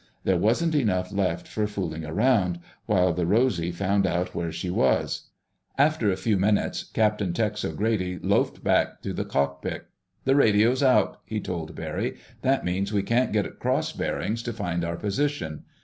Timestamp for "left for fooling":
1.11-2.03